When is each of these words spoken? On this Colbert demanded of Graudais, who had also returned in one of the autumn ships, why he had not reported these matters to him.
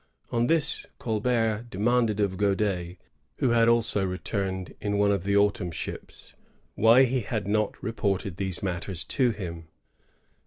On 0.31 0.47
this 0.47 0.87
Colbert 0.97 1.67
demanded 1.69 2.19
of 2.19 2.35
Graudais, 2.35 2.97
who 3.37 3.51
had 3.51 3.67
also 3.67 4.03
returned 4.03 4.73
in 4.81 4.97
one 4.97 5.11
of 5.11 5.25
the 5.25 5.37
autumn 5.37 5.69
ships, 5.69 6.33
why 6.73 7.03
he 7.03 7.19
had 7.21 7.45
not 7.47 7.75
reported 7.83 8.37
these 8.37 8.63
matters 8.63 9.03
to 9.03 9.29
him. 9.29 9.67